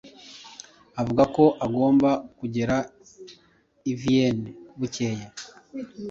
[1.01, 2.77] Avuga ko agomba kugera
[3.91, 4.47] i Vienne
[4.79, 5.25] bukeye.